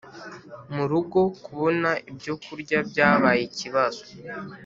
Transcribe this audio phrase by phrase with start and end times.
[0.75, 4.03] murugo kubona ibyo kurya byabaye ikibazo,